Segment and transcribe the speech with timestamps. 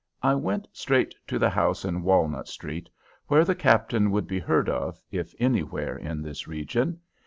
[0.23, 2.89] I went straight to the house in Walnut Street
[3.27, 6.99] where the Captain would be heard of, if anywhere in this region.